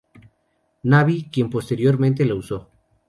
[0.81, 2.71] Navy, quien posteriormente lo usó.